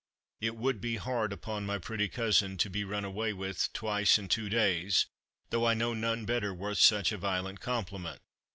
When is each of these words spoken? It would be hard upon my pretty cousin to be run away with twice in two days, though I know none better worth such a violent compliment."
It 0.39 0.55
would 0.55 0.81
be 0.81 0.95
hard 0.95 1.31
upon 1.31 1.67
my 1.67 1.77
pretty 1.77 2.07
cousin 2.09 2.57
to 2.57 2.71
be 2.71 2.83
run 2.83 3.05
away 3.05 3.33
with 3.33 3.69
twice 3.71 4.17
in 4.17 4.29
two 4.29 4.49
days, 4.49 5.05
though 5.51 5.67
I 5.67 5.75
know 5.75 5.93
none 5.93 6.25
better 6.25 6.55
worth 6.55 6.79
such 6.79 7.11
a 7.11 7.17
violent 7.19 7.59
compliment." 7.59 8.19